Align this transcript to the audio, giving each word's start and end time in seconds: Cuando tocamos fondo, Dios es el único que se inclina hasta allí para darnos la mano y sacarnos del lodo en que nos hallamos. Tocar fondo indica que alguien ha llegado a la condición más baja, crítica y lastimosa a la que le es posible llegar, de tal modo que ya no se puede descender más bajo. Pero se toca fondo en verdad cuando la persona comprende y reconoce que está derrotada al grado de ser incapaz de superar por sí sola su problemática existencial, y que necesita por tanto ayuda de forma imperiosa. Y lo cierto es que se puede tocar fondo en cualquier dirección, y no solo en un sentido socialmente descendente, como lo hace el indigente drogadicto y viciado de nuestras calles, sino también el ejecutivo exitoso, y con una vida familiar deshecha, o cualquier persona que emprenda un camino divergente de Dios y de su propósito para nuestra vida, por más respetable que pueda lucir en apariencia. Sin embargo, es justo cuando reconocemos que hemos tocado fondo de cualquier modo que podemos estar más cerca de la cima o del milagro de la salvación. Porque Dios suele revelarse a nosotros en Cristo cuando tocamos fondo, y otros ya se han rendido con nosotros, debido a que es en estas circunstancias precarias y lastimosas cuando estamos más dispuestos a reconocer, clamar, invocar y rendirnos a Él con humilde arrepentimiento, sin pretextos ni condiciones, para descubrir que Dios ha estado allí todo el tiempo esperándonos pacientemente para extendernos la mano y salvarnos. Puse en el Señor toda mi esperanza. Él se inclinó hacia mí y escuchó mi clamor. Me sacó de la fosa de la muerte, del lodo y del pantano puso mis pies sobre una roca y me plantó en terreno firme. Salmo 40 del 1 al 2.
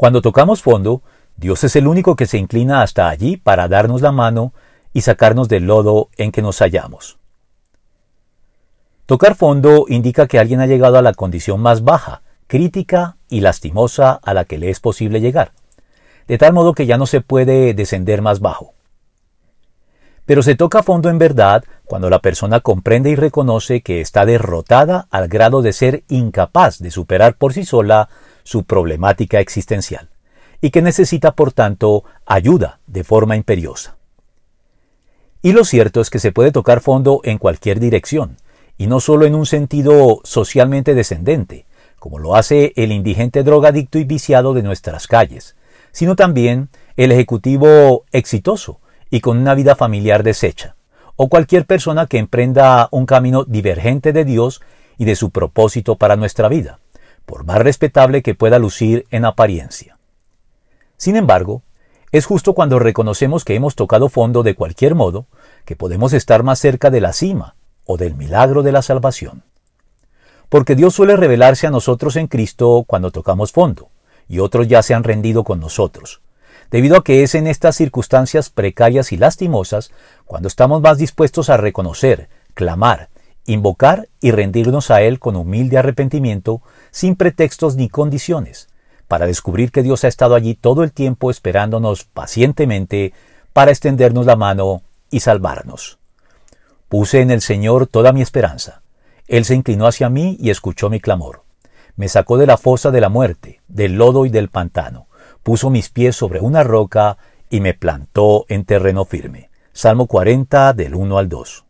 Cuando 0.00 0.22
tocamos 0.22 0.62
fondo, 0.62 1.02
Dios 1.36 1.62
es 1.62 1.76
el 1.76 1.86
único 1.86 2.16
que 2.16 2.24
se 2.24 2.38
inclina 2.38 2.80
hasta 2.80 3.10
allí 3.10 3.36
para 3.36 3.68
darnos 3.68 4.00
la 4.00 4.12
mano 4.12 4.54
y 4.94 5.02
sacarnos 5.02 5.46
del 5.46 5.66
lodo 5.66 6.08
en 6.16 6.32
que 6.32 6.40
nos 6.40 6.60
hallamos. 6.60 7.18
Tocar 9.04 9.34
fondo 9.34 9.84
indica 9.88 10.26
que 10.26 10.38
alguien 10.38 10.62
ha 10.62 10.66
llegado 10.66 10.96
a 10.96 11.02
la 11.02 11.12
condición 11.12 11.60
más 11.60 11.84
baja, 11.84 12.22
crítica 12.46 13.18
y 13.28 13.42
lastimosa 13.42 14.12
a 14.12 14.32
la 14.32 14.46
que 14.46 14.56
le 14.56 14.70
es 14.70 14.80
posible 14.80 15.20
llegar, 15.20 15.52
de 16.26 16.38
tal 16.38 16.54
modo 16.54 16.72
que 16.72 16.86
ya 16.86 16.96
no 16.96 17.04
se 17.04 17.20
puede 17.20 17.74
descender 17.74 18.22
más 18.22 18.40
bajo. 18.40 18.72
Pero 20.24 20.42
se 20.42 20.54
toca 20.54 20.82
fondo 20.82 21.10
en 21.10 21.18
verdad 21.18 21.62
cuando 21.84 22.08
la 22.08 22.20
persona 22.20 22.60
comprende 22.60 23.10
y 23.10 23.16
reconoce 23.16 23.82
que 23.82 24.00
está 24.00 24.24
derrotada 24.24 25.08
al 25.10 25.28
grado 25.28 25.60
de 25.60 25.74
ser 25.74 26.04
incapaz 26.08 26.78
de 26.78 26.90
superar 26.90 27.34
por 27.34 27.52
sí 27.52 27.66
sola 27.66 28.08
su 28.42 28.64
problemática 28.64 29.40
existencial, 29.40 30.08
y 30.60 30.70
que 30.70 30.82
necesita 30.82 31.32
por 31.32 31.52
tanto 31.52 32.04
ayuda 32.26 32.80
de 32.86 33.04
forma 33.04 33.36
imperiosa. 33.36 33.96
Y 35.42 35.52
lo 35.52 35.64
cierto 35.64 36.00
es 36.00 36.10
que 36.10 36.18
se 36.18 36.32
puede 36.32 36.52
tocar 36.52 36.80
fondo 36.80 37.20
en 37.24 37.38
cualquier 37.38 37.80
dirección, 37.80 38.36
y 38.76 38.86
no 38.86 39.00
solo 39.00 39.26
en 39.26 39.34
un 39.34 39.46
sentido 39.46 40.20
socialmente 40.24 40.94
descendente, 40.94 41.66
como 41.98 42.18
lo 42.18 42.36
hace 42.36 42.72
el 42.76 42.92
indigente 42.92 43.42
drogadicto 43.42 43.98
y 43.98 44.04
viciado 44.04 44.54
de 44.54 44.62
nuestras 44.62 45.06
calles, 45.06 45.56
sino 45.92 46.16
también 46.16 46.68
el 46.96 47.12
ejecutivo 47.12 48.04
exitoso, 48.12 48.80
y 49.10 49.20
con 49.20 49.38
una 49.38 49.54
vida 49.54 49.76
familiar 49.76 50.22
deshecha, 50.22 50.76
o 51.16 51.28
cualquier 51.28 51.66
persona 51.66 52.06
que 52.06 52.18
emprenda 52.18 52.88
un 52.90 53.06
camino 53.06 53.44
divergente 53.44 54.12
de 54.12 54.24
Dios 54.24 54.62
y 54.96 55.04
de 55.04 55.16
su 55.16 55.30
propósito 55.30 55.96
para 55.96 56.16
nuestra 56.16 56.48
vida, 56.48 56.78
por 57.30 57.44
más 57.44 57.58
respetable 57.58 58.22
que 58.22 58.34
pueda 58.34 58.58
lucir 58.58 59.06
en 59.12 59.24
apariencia. 59.24 59.96
Sin 60.96 61.14
embargo, 61.14 61.62
es 62.10 62.26
justo 62.26 62.54
cuando 62.54 62.80
reconocemos 62.80 63.44
que 63.44 63.54
hemos 63.54 63.76
tocado 63.76 64.08
fondo 64.08 64.42
de 64.42 64.56
cualquier 64.56 64.96
modo 64.96 65.26
que 65.64 65.76
podemos 65.76 66.12
estar 66.12 66.42
más 66.42 66.58
cerca 66.58 66.90
de 66.90 67.00
la 67.00 67.12
cima 67.12 67.54
o 67.84 67.96
del 67.96 68.16
milagro 68.16 68.64
de 68.64 68.72
la 68.72 68.82
salvación. 68.82 69.44
Porque 70.48 70.74
Dios 70.74 70.92
suele 70.92 71.14
revelarse 71.14 71.68
a 71.68 71.70
nosotros 71.70 72.16
en 72.16 72.26
Cristo 72.26 72.82
cuando 72.84 73.12
tocamos 73.12 73.52
fondo, 73.52 73.90
y 74.28 74.40
otros 74.40 74.66
ya 74.66 74.82
se 74.82 74.94
han 74.94 75.04
rendido 75.04 75.44
con 75.44 75.60
nosotros, 75.60 76.22
debido 76.72 76.96
a 76.96 77.04
que 77.04 77.22
es 77.22 77.36
en 77.36 77.46
estas 77.46 77.76
circunstancias 77.76 78.50
precarias 78.50 79.12
y 79.12 79.18
lastimosas 79.18 79.92
cuando 80.26 80.48
estamos 80.48 80.82
más 80.82 80.98
dispuestos 80.98 81.48
a 81.48 81.56
reconocer, 81.56 82.28
clamar, 82.54 83.08
invocar 83.46 84.08
y 84.20 84.30
rendirnos 84.30 84.90
a 84.90 85.02
Él 85.02 85.18
con 85.18 85.36
humilde 85.36 85.78
arrepentimiento, 85.78 86.62
sin 86.90 87.16
pretextos 87.16 87.76
ni 87.76 87.88
condiciones, 87.88 88.68
para 89.08 89.26
descubrir 89.26 89.72
que 89.72 89.82
Dios 89.82 90.04
ha 90.04 90.08
estado 90.08 90.34
allí 90.34 90.54
todo 90.54 90.82
el 90.84 90.92
tiempo 90.92 91.30
esperándonos 91.30 92.04
pacientemente 92.04 93.12
para 93.52 93.70
extendernos 93.70 94.26
la 94.26 94.36
mano 94.36 94.82
y 95.10 95.20
salvarnos. 95.20 95.98
Puse 96.88 97.20
en 97.20 97.30
el 97.30 97.40
Señor 97.40 97.86
toda 97.86 98.12
mi 98.12 98.22
esperanza. 98.22 98.82
Él 99.28 99.44
se 99.44 99.54
inclinó 99.54 99.86
hacia 99.86 100.08
mí 100.08 100.36
y 100.40 100.50
escuchó 100.50 100.90
mi 100.90 101.00
clamor. 101.00 101.44
Me 101.96 102.08
sacó 102.08 102.38
de 102.38 102.46
la 102.46 102.56
fosa 102.56 102.90
de 102.90 103.00
la 103.00 103.08
muerte, 103.08 103.60
del 103.68 103.94
lodo 103.94 104.26
y 104.26 104.30
del 104.30 104.48
pantano 104.48 105.06
puso 105.42 105.70
mis 105.70 105.88
pies 105.88 106.16
sobre 106.16 106.40
una 106.40 106.62
roca 106.62 107.18
y 107.48 107.60
me 107.60 107.74
plantó 107.74 108.44
en 108.48 108.64
terreno 108.64 109.04
firme. 109.04 109.50
Salmo 109.72 110.06
40 110.06 110.72
del 110.74 110.94
1 110.94 111.18
al 111.18 111.28
2. 111.28 111.64